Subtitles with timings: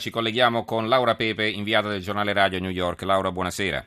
[0.00, 3.02] Ci colleghiamo con Laura Pepe, inviata del giornale radio New York.
[3.02, 3.86] Laura, buonasera.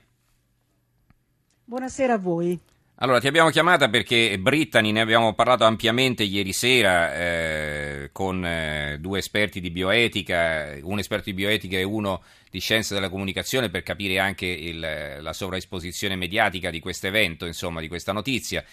[1.66, 2.59] Buonasera a voi.
[2.97, 8.97] Allora, ti abbiamo chiamata perché Brittany, ne abbiamo parlato ampiamente ieri sera eh, con eh,
[8.99, 12.21] due esperti di bioetica, un esperto di bioetica e uno
[12.52, 17.82] di scienze della comunicazione per capire anche il, la sovraesposizione mediatica di questo evento, insomma,
[17.82, 18.64] di questa notizia.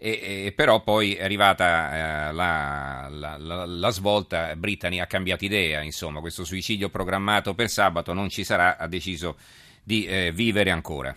[0.00, 5.44] E, e, però poi è arrivata eh, la, la, la, la, svolta, Brittany ha cambiato
[5.44, 9.36] idea, insomma, questo suicidio programmato per sabato non ci sarà, ha deciso
[9.82, 11.14] di eh, vivere ancora.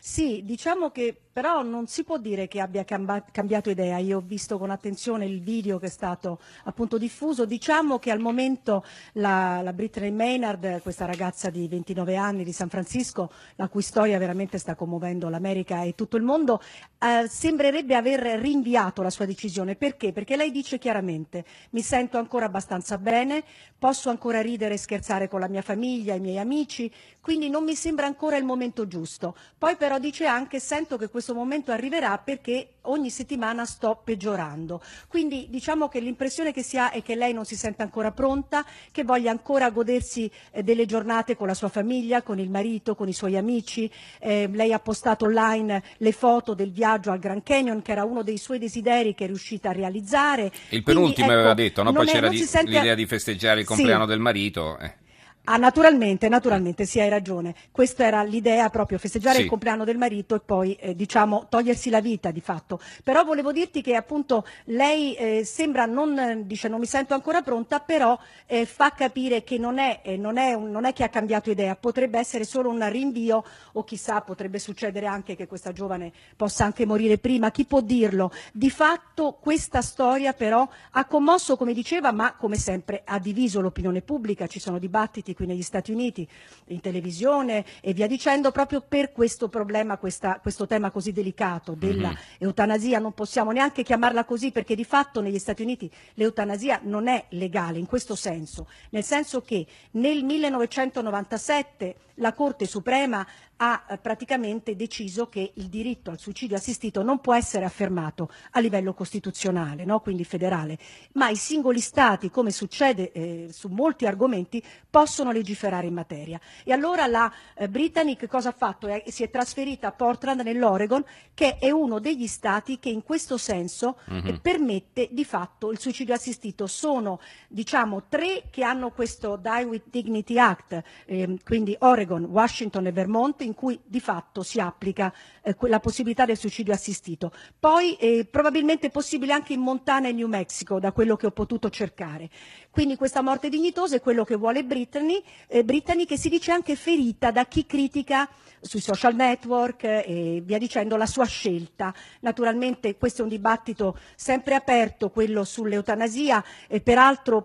[0.00, 3.96] Sì, diciamo che però non si può dire che abbia cambiato idea.
[3.98, 7.46] Io ho visto con attenzione il video che è stato appunto diffuso.
[7.46, 12.68] Diciamo che al momento la, la Brittany Maynard, questa ragazza di 29 anni di San
[12.68, 16.60] Francisco, la cui storia veramente sta commuovendo l'America e tutto il mondo,
[16.98, 19.74] eh, sembrerebbe aver rinviato la sua decisione.
[19.74, 20.12] Perché?
[20.12, 23.42] Perché lei dice chiaramente mi sento ancora abbastanza bene,
[23.78, 27.74] posso ancora ridere e scherzare con la mia famiglia, i miei amici, quindi non mi
[27.74, 29.34] sembra ancora il momento giusto.
[29.56, 34.82] Poi però dice anche sento che questo questo momento arriverà perché ogni settimana sto peggiorando.
[35.06, 38.66] Quindi diciamo che l'impressione che si ha è che lei non si sente ancora pronta,
[38.90, 43.06] che voglia ancora godersi eh, delle giornate con la sua famiglia, con il marito, con
[43.06, 43.88] i suoi amici.
[44.18, 48.24] Eh, lei ha postato online le foto del viaggio al Grand Canyon, che era uno
[48.24, 50.50] dei suoi desideri che è riuscita a realizzare.
[50.70, 51.92] Il penultimo Quindi, ecco, aveva detto, no?
[51.92, 52.72] poi c'era di, sente...
[52.72, 54.10] l'idea di festeggiare il compleanno sì.
[54.10, 54.76] del marito.
[54.78, 55.01] Eh.
[55.44, 57.54] Ah, naturalmente, naturalmente, sì, hai ragione.
[57.72, 59.42] Questa era l'idea proprio, festeggiare sì.
[59.42, 62.78] il compleanno del marito e poi, eh, diciamo, togliersi la vita di fatto.
[63.02, 67.80] Però volevo dirti che appunto lei eh, sembra non, dice non mi sento ancora pronta,
[67.80, 71.08] però eh, fa capire che non è, eh, non, è un, non è, che ha
[71.08, 76.12] cambiato idea, potrebbe essere solo un rinvio o chissà potrebbe succedere anche che questa giovane
[76.36, 78.30] possa anche morire prima, chi può dirlo?
[78.52, 84.02] Di fatto questa storia però ha commosso, come diceva, ma come sempre ha diviso l'opinione
[84.02, 86.26] pubblica, ci sono dibattiti qui negli Stati Uniti,
[86.66, 92.90] in televisione e via dicendo, proprio per questo problema, questa, questo tema così delicato dell'eutanasia.
[92.92, 93.02] Mm-hmm.
[93.02, 97.78] Non possiamo neanche chiamarla così perché di fatto negli Stati Uniti l'eutanasia non è legale
[97.78, 103.26] in questo senso, nel senso che nel 1997 la Corte Suprema
[103.56, 108.60] ha eh, praticamente deciso che il diritto al suicidio assistito non può essere affermato a
[108.60, 110.00] livello costituzionale, no?
[110.00, 110.78] quindi federale,
[111.12, 116.40] ma i singoli Stati, come succede eh, su molti argomenti, possono legiferare in materia.
[116.64, 118.88] E allora la eh, Britannic cosa ha fatto?
[118.88, 123.36] Eh, si è trasferita a Portland nell'Oregon, che è uno degli Stati che in questo
[123.36, 124.36] senso mm-hmm.
[124.36, 126.66] permette di fatto il suicidio assistito.
[126.66, 132.92] Sono diciamo tre che hanno questo Die with Dignity Act, ehm, quindi Oregon, Washington e
[132.92, 137.32] Vermont, in cui di fatto si applica eh, la possibilità del suicidio assistito.
[137.58, 141.30] Poi eh, probabilmente è possibile anche in Montana e New Mexico, da quello che ho
[141.30, 142.30] potuto cercare.
[142.72, 146.74] Quindi questa morte dignitosa è quello che vuole Brittany, eh, Brittany che si dice anche
[146.74, 148.26] ferita da chi critica
[148.62, 151.92] sui social network eh, e via dicendo la sua scelta.
[152.20, 157.44] Naturalmente questo è un dibattito sempre aperto, quello sull'eutanasia, e peraltro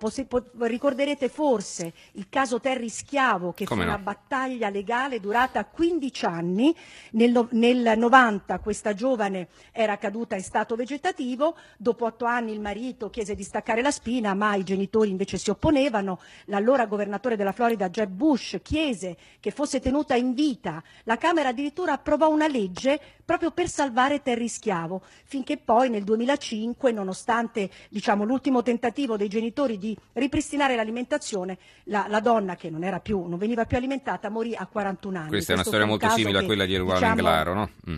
[0.60, 3.94] ricorderete forse il caso Terry Schiavo che Come fu no?
[3.96, 6.74] una battaglia legale durata 15 anni,
[7.12, 13.10] nel, nel 90 questa giovane era caduta in stato vegetativo, dopo otto anni il marito
[13.10, 17.90] chiese di staccare la spina, ma i genitori invece si opponevano, l'allora governatore della Florida
[17.90, 23.52] Jeb Bush chiese che fosse tenuta in vita, la Camera addirittura approvò una legge proprio
[23.52, 29.98] per salvare Terry Schiavo, finché poi nel 2005, nonostante diciamo, l'ultimo tentativo dei genitori di
[30.14, 35.18] ripristinare l'alimentazione, la, la, donna che non, più, non, veniva più alimentata morì a 41
[35.18, 35.30] anni.
[35.30, 37.70] Questa è una storia molto simile che, a quella di Erwan diciamo, Englaro, no?
[37.90, 37.96] Mm.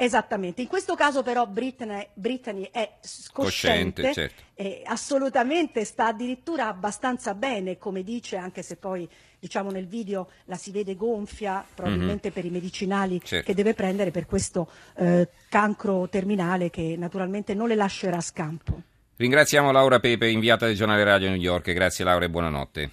[0.00, 2.98] Esattamente, in questo caso però Brittany, Brittany è
[3.32, 4.42] cosciente, cosciente certo.
[4.54, 9.08] e assolutamente sta addirittura abbastanza bene, come dice, anche se poi
[9.40, 12.36] diciamo nel video la si vede gonfia, probabilmente mm-hmm.
[12.36, 13.46] per i medicinali certo.
[13.46, 18.80] che deve prendere per questo eh, cancro terminale che naturalmente non le lascerà scampo.
[19.16, 21.72] Ringraziamo Laura Pepe, inviata del giornale Radio New York.
[21.72, 22.90] Grazie Laura e buonanotte.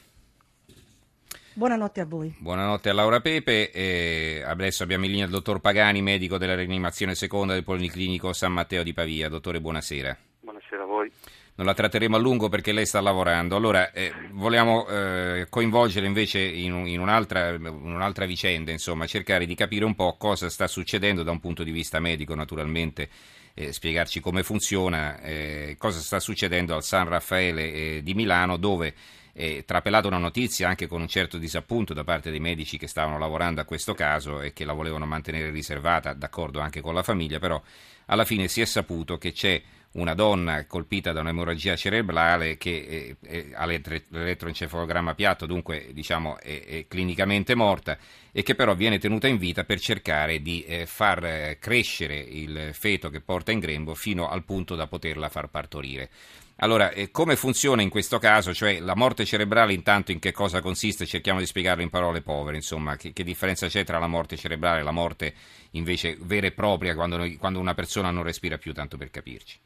[1.58, 2.36] Buonanotte a voi.
[2.38, 3.72] Buonanotte a Laura Pepe.
[3.72, 8.52] E adesso abbiamo in linea il dottor Pagani, medico della rianimazione seconda del Policlinico San
[8.52, 9.30] Matteo di Pavia.
[9.30, 10.18] Dottore, buonasera.
[10.42, 11.10] Buonasera a voi.
[11.56, 13.56] Non la tratteremo a lungo perché lei sta lavorando.
[13.56, 19.56] Allora, eh, vogliamo eh, coinvolgere invece in, in, un'altra, in, un'altra, vicenda, insomma, cercare di
[19.56, 23.08] capire un po' cosa sta succedendo da un punto di vista medico, naturalmente,
[23.54, 28.94] eh, spiegarci come funziona, eh, cosa sta succedendo al San Raffaele eh, di Milano, dove
[29.38, 33.20] eh, trapelato una notizia anche con un certo disappunto da parte dei medici che stavano
[33.20, 37.38] lavorando a questo caso e che la volevano mantenere riservata, d'accordo anche con la famiglia,
[37.38, 37.62] però
[38.06, 39.62] alla fine si è saputo che c'è
[39.96, 46.86] una donna colpita da un'emorragia cerebrale che eh, ha l'elettroencefalogramma piatto, dunque diciamo è, è,
[46.88, 47.98] clinicamente morta
[48.38, 52.72] e che però viene tenuta in vita per cercare di eh, far eh, crescere il
[52.74, 56.10] feto che porta in grembo fino al punto da poterla far partorire.
[56.58, 58.54] Allora, eh, come funziona in questo caso?
[58.54, 61.06] Cioè, la morte cerebrale intanto in che cosa consiste?
[61.06, 64.82] Cerchiamo di spiegarlo in parole povere, insomma, che, che differenza c'è tra la morte cerebrale
[64.82, 65.34] e la morte
[65.72, 69.58] invece vera e propria quando, noi, quando una persona non respira più, tanto per capirci?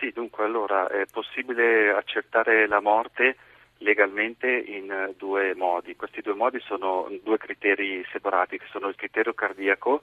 [0.00, 3.36] Sì, dunque, allora, è possibile accertare la morte
[3.78, 5.96] legalmente in due modi.
[5.96, 10.02] Questi due modi sono due criteri separati, che sono il criterio cardiaco,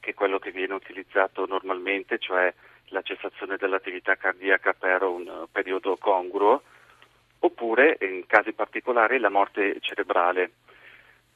[0.00, 2.52] che è quello che viene utilizzato normalmente, cioè
[2.86, 6.62] la cessazione dell'attività cardiaca per un periodo congruo,
[7.40, 10.50] oppure in casi particolari la morte cerebrale.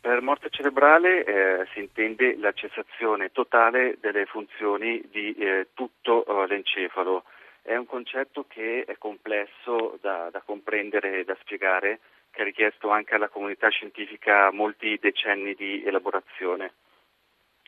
[0.00, 6.46] Per morte cerebrale eh, si intende la cessazione totale delle funzioni di eh, tutto eh,
[6.48, 7.22] l'encefalo.
[7.62, 12.00] È un concetto che è complesso da, da comprendere e da spiegare,
[12.30, 16.72] che ha richiesto anche alla comunità scientifica molti decenni di elaborazione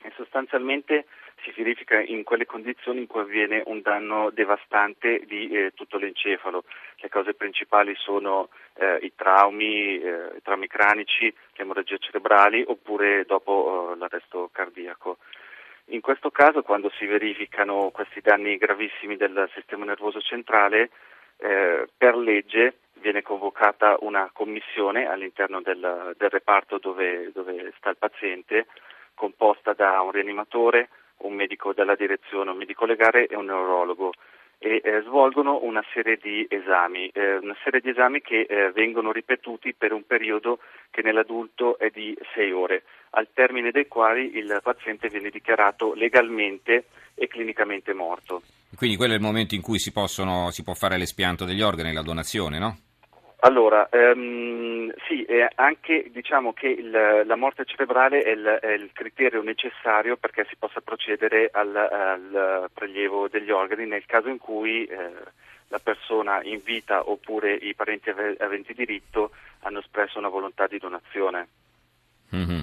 [0.04, 1.06] e sostanzialmente
[1.42, 6.64] si verifica in quelle condizioni in cui avviene un danno devastante di eh, tutto l'encefalo.
[6.96, 13.24] Le cause principali sono eh, i traumi, eh, i traumi cranici, le emorragie cerebrali oppure
[13.24, 15.18] dopo eh, l'arresto cardiaco.
[15.88, 20.90] In questo caso, quando si verificano questi danni gravissimi del sistema nervoso centrale,
[21.36, 27.98] eh, per legge viene convocata una commissione all'interno del, del reparto dove, dove sta il
[27.98, 28.66] paziente
[29.14, 30.88] composta da un rianimatore,
[31.18, 34.12] un medico della direzione, un medico legale e un neurologo
[34.64, 39.12] e eh, svolgono una serie di esami, eh, una serie di esami che eh, vengono
[39.12, 40.58] ripetuti per un periodo
[40.90, 46.86] che nell'adulto è di sei ore, al termine dei quali il paziente viene dichiarato legalmente
[47.14, 48.40] e clinicamente morto.
[48.74, 51.92] Quindi quello è il momento in cui si, possono, si può fare l'espianto degli organi,
[51.92, 52.78] la donazione, no?
[53.44, 55.26] Allora, ehm, sì,
[55.56, 56.90] anche diciamo che il,
[57.26, 62.70] la morte cerebrale è il, è il, criterio necessario perché si possa procedere al, al,
[62.72, 64.96] prelievo degli organi nel caso in cui eh,
[65.68, 71.48] la persona in vita oppure i parenti aventi diritto hanno espresso una volontà di donazione.
[72.34, 72.60] Mm-hmm.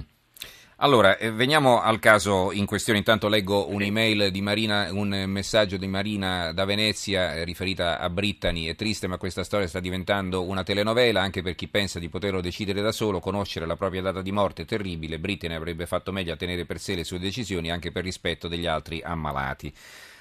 [0.82, 2.98] Allora, eh, veniamo al caso in questione.
[2.98, 8.66] Intanto leggo un'email di Marina, un messaggio di Marina da Venezia eh, riferita a Brittany.
[8.66, 12.40] È triste, ma questa storia sta diventando una telenovela anche per chi pensa di poterlo
[12.40, 13.20] decidere da solo.
[13.20, 15.20] Conoscere la propria data di morte è terribile.
[15.20, 18.66] Brittany avrebbe fatto meglio a tenere per sé le sue decisioni anche per rispetto degli
[18.66, 19.72] altri ammalati.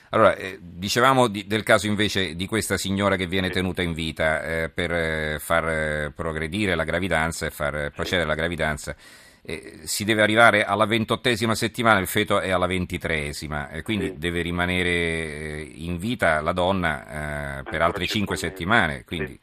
[0.10, 4.44] Allora, eh, dicevamo di, del caso invece di questa signora che viene tenuta in vita
[4.44, 8.96] eh, per eh, far eh, progredire la gravidanza e far procedere la gravidanza
[9.44, 14.18] eh, si deve arrivare alla ventottesima settimana, il feto è alla ventitreesima, e quindi sì.
[14.18, 19.40] deve rimanere eh, in vita la donna eh, per altre cinque settimane, quindi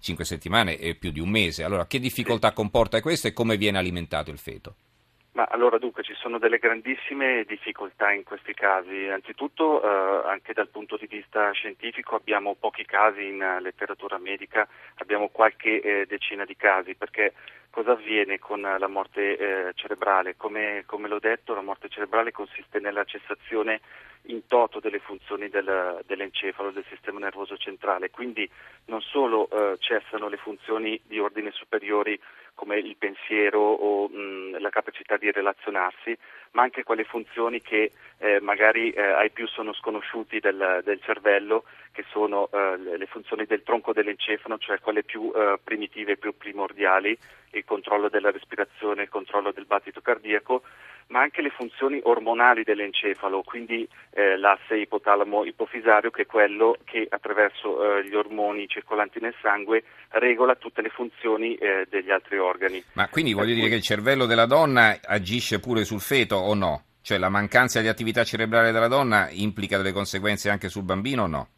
[0.00, 1.64] cinque settimane e più di un mese.
[1.64, 4.74] Allora, che difficoltà comporta questo e come viene alimentato il feto?
[5.36, 9.06] Ma allora dunque ci sono delle grandissime difficoltà in questi casi.
[9.06, 15.28] Anzitutto eh, anche dal punto di vista scientifico abbiamo pochi casi in letteratura medica, abbiamo
[15.28, 17.34] qualche eh, decina di casi perché
[17.76, 20.34] cosa avviene con la morte eh, cerebrale?
[20.38, 23.82] Come, come, l'ho detto la morte cerebrale consiste nella cessazione
[24.28, 28.48] in toto delle funzioni del, dell'encefalo, del sistema nervoso centrale, quindi
[28.86, 32.18] non solo eh, cessano le funzioni di ordine superiori
[32.54, 36.16] come il pensiero o mh, la capacità di relazionarsi,
[36.52, 41.64] ma anche quelle funzioni che eh, magari eh, ai più sono sconosciuti del, del cervello,
[41.92, 47.16] che sono eh, le funzioni del tronco dell'encefalo, cioè quelle più eh, primitive, più primordiali,
[47.58, 50.62] il controllo della respirazione, il controllo del battito cardiaco,
[51.08, 57.98] ma anche le funzioni ormonali dell'encefalo, quindi eh, l'asse ipotalamo-ipofisario che è quello che attraverso
[57.98, 62.82] eh, gli ormoni circolanti nel sangue regola tutte le funzioni eh, degli altri organi.
[62.94, 66.82] Ma quindi voglio dire che il cervello della donna agisce pure sul feto o no?
[67.02, 71.26] Cioè la mancanza di attività cerebrale della donna implica delle conseguenze anche sul bambino o
[71.28, 71.48] no?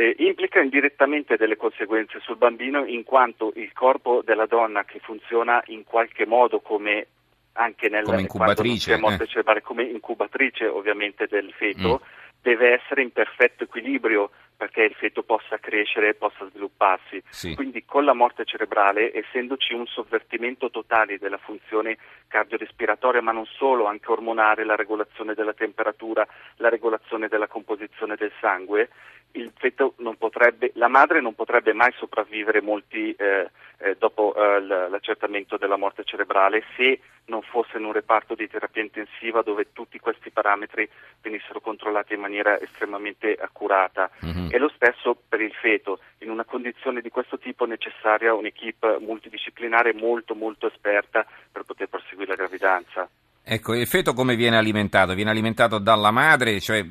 [0.00, 5.60] Eh, implica indirettamente delle conseguenze sul bambino in quanto il corpo della donna che funziona
[5.66, 7.08] in qualche modo come
[7.54, 9.26] anche nel come incubatrice, morte eh.
[9.26, 12.08] cerebrale, come incubatrice ovviamente del feto, mm.
[12.42, 17.22] deve essere in perfetto equilibrio perché il feto possa crescere e possa svilupparsi.
[17.30, 17.54] Sì.
[17.54, 21.96] Quindi con la morte cerebrale, essendoci un sovvertimento totale della funzione
[22.26, 28.32] cardiorespiratoria, ma non solo, anche ormonale, la regolazione della temperatura, la regolazione della composizione del
[28.40, 28.88] sangue,
[29.32, 34.60] il feto non potrebbe, la madre non potrebbe mai sopravvivere molti eh, eh, dopo eh,
[34.60, 36.98] l'accertamento della morte cerebrale se
[37.28, 40.88] non fosse in un reparto di terapia intensiva dove tutti questi parametri
[41.22, 44.10] venissero controllati in maniera estremamente accurata.
[44.24, 44.48] Mm-hmm.
[44.50, 46.00] E lo stesso per il feto.
[46.18, 51.88] In una condizione di questo tipo è necessaria un'equipe multidisciplinare molto molto esperta per poter
[51.88, 53.08] proseguire la gravidanza.
[53.50, 55.14] Ecco, il feto come viene alimentato?
[55.14, 56.84] Viene alimentato dalla madre, cioè,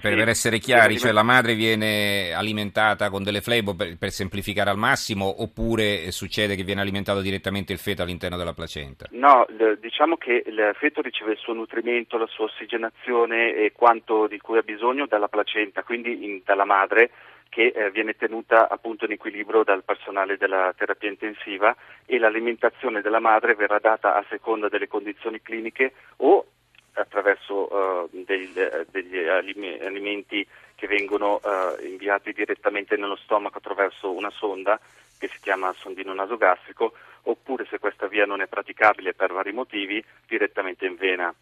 [0.00, 4.70] per, sì, essere chiari, cioè la madre viene alimentata con delle flebo per, per, semplificare
[4.70, 9.08] al massimo oppure succede che viene alimentato direttamente il feto all'interno della placenta?
[9.10, 9.44] No,
[9.80, 14.58] diciamo che il feto riceve il suo nutrimento, la sua ossigenazione e quanto di cui
[14.58, 17.10] ha bisogno dalla placenta, quindi in, dalla madre
[17.48, 21.74] che eh, viene tenuta appunto in equilibrio dal personale della terapia intensiva
[22.04, 26.46] e l'alimentazione della madre verrà data a seconda delle condizioni cliniche o
[26.92, 28.52] attraverso uh, degli,
[28.90, 34.78] degli alimenti che vengono uh, inviati direttamente nello stomaco attraverso una sonda
[35.18, 40.04] che si chiama sondino nasogastrico oppure se questa via non è praticabile per vari motivi
[40.26, 41.34] direttamente in vena.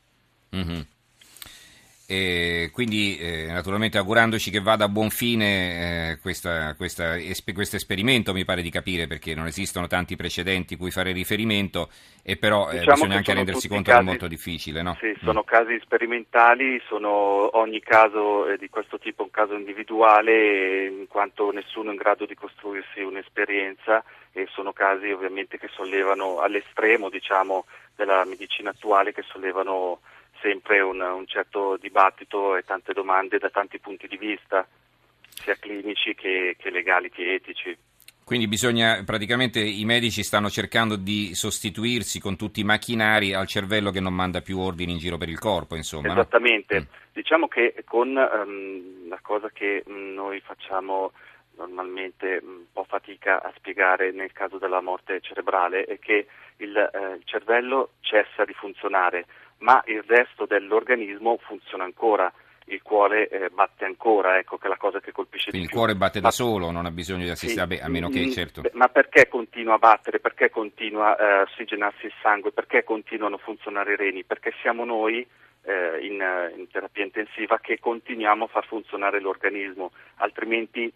[0.55, 0.81] Mm-hmm.
[2.09, 7.75] E quindi eh, naturalmente augurandoci che vada a buon fine eh, questa, questa, esp- questo
[7.75, 11.91] esperimento mi pare di capire perché non esistono tanti precedenti cui fare riferimento
[12.23, 14.83] e però eh, diciamo bisogna anche rendersi conto casi, che è molto difficile.
[14.83, 14.97] No?
[15.01, 15.49] Sì, sono mm.
[15.49, 21.93] casi sperimentali, sono ogni caso di questo tipo un caso individuale in quanto nessuno è
[21.93, 27.65] in grado di costruirsi un'esperienza e sono casi ovviamente che sollevano all'estremo diciamo,
[27.97, 30.01] della medicina attuale che sollevano
[30.41, 34.67] sempre un, un certo dibattito e tante domande da tanti punti di vista,
[35.29, 37.77] sia clinici che, che legali che etici.
[38.27, 43.93] Quindi bisogna, praticamente i medici stanno cercando di sostituirsi con tutti i macchinari al cervello
[43.93, 46.11] che non manda più ordini in giro per il corpo, insomma.
[46.11, 46.75] Esattamente.
[46.75, 46.81] No?
[46.81, 47.13] Mm.
[47.13, 51.13] Diciamo che con um, la cosa che noi facciamo
[51.57, 56.27] normalmente un po' fatica a spiegare nel caso della morte cerebrale è che
[56.57, 59.27] il, eh, il cervello cessa di funzionare
[59.59, 62.33] ma il resto dell'organismo funziona ancora
[62.69, 65.81] il cuore eh, batte ancora, ecco che è la cosa che colpisce Quindi di più.
[65.81, 68.31] il cuore batte da solo, non ha bisogno di assistere, sì, a meno che mm,
[68.31, 68.63] certo.
[68.73, 70.19] Ma perché continua a battere?
[70.19, 72.51] Perché continua a eh, ossigenarsi il sangue?
[72.51, 74.25] Perché continuano a funzionare i reni?
[74.25, 75.25] Perché siamo noi
[75.63, 76.23] eh, in,
[76.57, 80.93] in, terapia intensiva che continuiamo a far funzionare l'organismo, altrimenti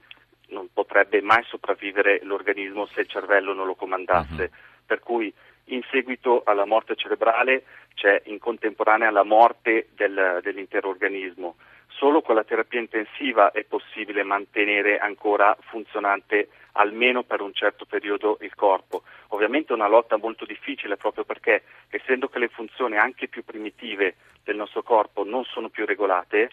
[0.48, 4.42] non potrebbe mai sopravvivere l'organismo se il cervello non lo comandasse.
[4.42, 4.58] Uh-huh.
[4.86, 5.32] Per cui
[5.74, 11.56] in seguito alla morte cerebrale c'è in contemporanea la morte del, dell'intero organismo.
[11.88, 18.38] Solo con la terapia intensiva è possibile mantenere ancora funzionante almeno per un certo periodo
[18.40, 19.02] il corpo.
[19.28, 24.14] Ovviamente è una lotta molto difficile proprio perché essendo che le funzioni anche più primitive
[24.44, 26.50] del nostro corpo non sono più regolate,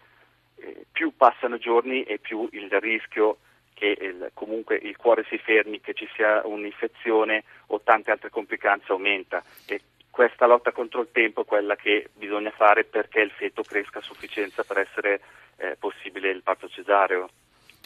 [0.58, 3.38] eh, più passano giorni e più il rischio
[3.78, 8.92] che il, comunque il cuore si fermi, che ci sia un'infezione o tante altre complicanze
[8.92, 13.62] aumenta e questa lotta contro il tempo è quella che bisogna fare perché il feto
[13.62, 15.22] cresca a sufficienza per essere
[15.58, 17.30] eh, possibile il parto cesareo.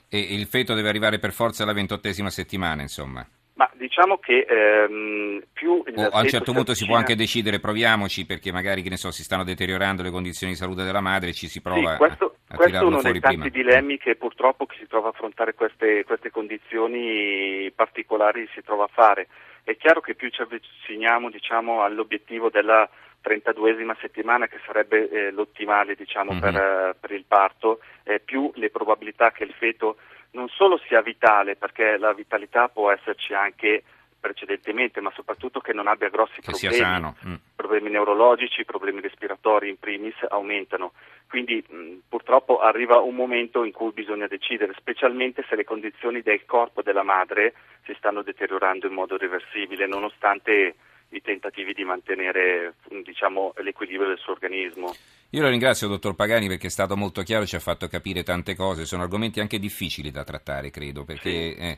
[0.08, 3.28] E il feto deve arrivare per forza alla ventottesima settimana, insomma?
[3.56, 5.84] Ma diciamo che ehm, più...
[5.94, 9.44] O a un certo punto si può anche decidere proviamoci perché magari so, si stanno
[9.44, 12.31] deteriorando le condizioni di salute della madre e ci si prova sì, questo, a, a
[12.56, 13.72] questo è uno dei tanti prima.
[13.72, 18.90] dilemmi che purtroppo chi si trova a affrontare queste, queste condizioni particolari si trova a
[18.92, 19.28] fare.
[19.64, 22.90] È chiaro che più ci avviciniamo diciamo, all'obiettivo della
[23.24, 26.42] 32esima settimana, che sarebbe eh, l'ottimale diciamo, mm-hmm.
[26.42, 29.98] per, uh, per, il parto, eh, più le probabilità che il feto
[30.32, 33.84] non solo sia vitale, perché la vitalità può esserci anche
[34.22, 37.36] precedentemente, ma soprattutto che non abbia grossi che problemi, mm.
[37.56, 40.94] problemi neurologici, problemi respiratori in primis aumentano.
[41.32, 46.44] Quindi mh, purtroppo arriva un momento in cui bisogna decidere, specialmente se le condizioni del
[46.46, 47.54] corpo della madre
[47.86, 50.76] si stanno deteriorando in modo reversibile, nonostante
[51.08, 52.74] i tentativi di mantenere
[53.04, 54.94] diciamo, l'equilibrio del suo organismo.
[55.30, 58.54] Io la ringrazio, dottor Pagani, perché è stato molto chiaro, ci ha fatto capire tante
[58.54, 58.84] cose.
[58.84, 61.78] Sono argomenti anche difficili da trattare, credo, perché, sì, eh,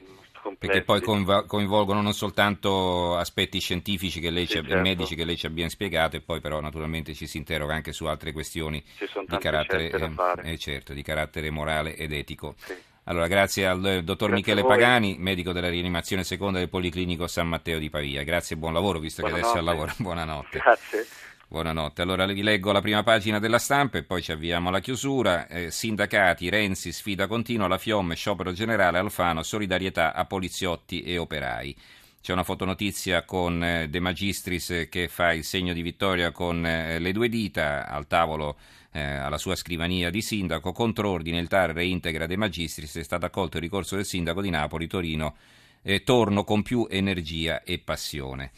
[0.57, 4.81] perché poi coinvolgono non soltanto aspetti scientifici che lei sì, ci, certo.
[4.81, 8.05] medici che lei ci abbia spiegato, e poi però naturalmente ci si interroga anche su
[8.05, 8.83] altre questioni
[9.27, 12.55] di carattere, eh, eh, certo, di carattere, morale ed etico.
[12.57, 12.73] Sì.
[13.05, 17.77] Allora, grazie al dottor grazie Michele Pagani, medico della rianimazione seconda del Policlinico San Matteo
[17.77, 18.23] di Pavia.
[18.23, 19.51] Grazie e buon lavoro, visto Buonanotte.
[19.51, 19.93] che adesso è al lavoro.
[20.01, 20.59] Buonanotte.
[20.59, 21.07] Grazie.
[21.53, 22.01] Buonanotte.
[22.01, 25.45] Allora vi leggo la prima pagina della stampa e poi ci avviamo alla chiusura.
[25.45, 31.77] Eh, sindacati, Renzi, sfida continua, la FIOM, sciopero generale, Alfano, solidarietà a poliziotti e operai.
[32.19, 36.97] C'è una fotonotizia con eh, De Magistris che fa il segno di vittoria con eh,
[36.97, 38.57] le due dita al tavolo
[38.91, 40.71] eh, alla sua scrivania di sindaco.
[40.71, 42.97] Contro ordine il TAR reintegra De Magistris.
[42.97, 45.35] È stato accolto il ricorso del sindaco di Napoli, Torino.
[45.83, 48.49] Eh, torno con più energia e passione.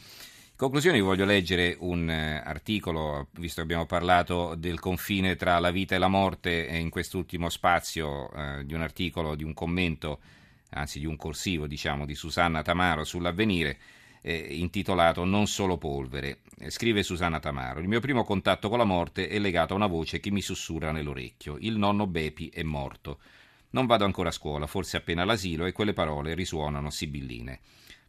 [0.55, 5.59] In conclusione vi voglio leggere un eh, articolo, visto che abbiamo parlato del confine tra
[5.59, 10.21] la vita e la morte, in quest'ultimo spazio eh, di un articolo, di un commento,
[10.69, 13.77] anzi di un corsivo, diciamo, di Susanna Tamaro sull'avvenire,
[14.21, 16.39] eh, intitolato Non solo polvere.
[16.57, 19.87] Eh, scrive Susanna Tamaro: Il mio primo contatto con la morte è legato a una
[19.87, 21.57] voce che mi sussurra nell'orecchio.
[21.59, 23.19] Il nonno Bepi è morto.
[23.71, 27.59] Non vado ancora a scuola, forse appena all'asilo, e quelle parole risuonano sibilline.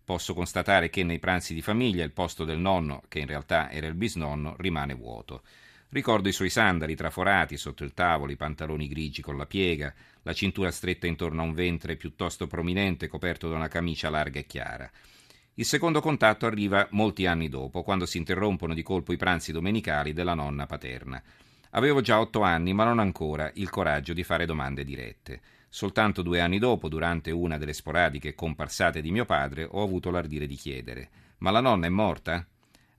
[0.06, 3.88] Posso constatare che nei pranzi di famiglia il posto del nonno, che in realtà era
[3.88, 5.42] il bisnonno, rimane vuoto.
[5.88, 10.32] Ricordo i suoi sandali traforati sotto il tavolo, i pantaloni grigi con la piega, la
[10.32, 14.88] cintura stretta intorno a un ventre piuttosto prominente coperto da una camicia larga e chiara.
[15.54, 20.12] Il secondo contatto arriva molti anni dopo, quando si interrompono di colpo i pranzi domenicali
[20.12, 21.20] della nonna paterna.
[21.70, 25.40] Avevo già otto anni, ma non ancora il coraggio di fare domande dirette.
[25.76, 30.46] Soltanto due anni dopo, durante una delle sporadiche comparsate di mio padre, ho avuto l'ardire
[30.46, 32.46] di chiedere: Ma la nonna è morta?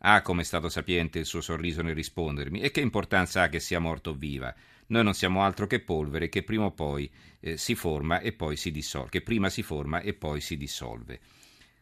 [0.01, 2.59] Ah, come è stato sapiente il suo sorriso nel rispondermi.
[2.59, 4.53] E che importanza ha che sia morta o viva?
[4.89, 8.55] Noi non siamo altro che polvere che prima o poi eh, si forma e poi
[8.55, 11.19] si dissolve, che prima si forma e poi si dissolve.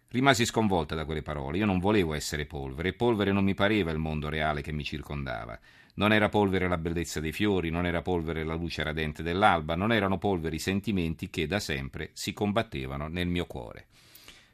[0.07, 1.57] Rimasi sconvolta da quelle parole.
[1.57, 4.85] Io non volevo essere polvere, e polvere non mi pareva il mondo reale che mi
[4.85, 5.59] circondava.
[5.97, 9.93] Non era polvere la bellezza dei fiori, non era polvere la luce radente dell'alba, non
[9.93, 13.87] erano polveri i sentimenti che da sempre si combattevano nel mio cuore.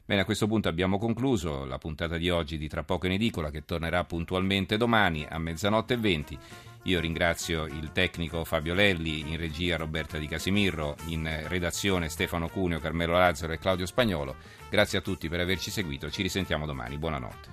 [0.05, 3.49] Bene, a questo punto abbiamo concluso la puntata di oggi di Tra poco in edicola
[3.49, 6.37] che tornerà puntualmente domani a mezzanotte e venti.
[6.83, 12.79] Io ringrazio il tecnico Fabio Lelli, in regia Roberta Di Casimirro, in redazione Stefano Cuneo,
[12.79, 14.35] Carmelo Lazzaro e Claudio Spagnolo.
[14.69, 16.97] Grazie a tutti per averci seguito, ci risentiamo domani.
[16.97, 17.49] Buonanotte.